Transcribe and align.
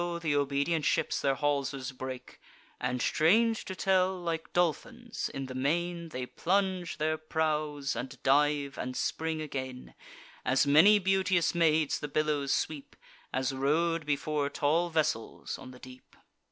th' 0.19 0.25
obedient 0.33 0.83
ships 0.83 1.21
their 1.21 1.35
haulsers 1.35 1.91
break; 1.91 2.41
And, 2.79 2.99
strange 3.03 3.65
to 3.65 3.75
tell, 3.75 4.19
like 4.19 4.51
dolphins, 4.51 5.29
in 5.31 5.45
the 5.45 5.53
main 5.53 6.09
They 6.09 6.25
plunge 6.25 6.97
their 6.97 7.19
prows, 7.19 7.95
and 7.95 8.17
dive, 8.23 8.79
and 8.79 8.97
spring 8.97 9.43
again: 9.43 9.93
As 10.43 10.65
many 10.65 10.97
beauteous 10.97 11.53
maids 11.53 11.99
the 11.99 12.07
billows 12.07 12.51
sweep, 12.51 12.95
As 13.31 13.53
rode 13.53 14.07
before 14.07 14.49
tall 14.49 14.89
vessels 14.89 15.59
on 15.59 15.69
the 15.69 15.77
deep. 15.77 16.15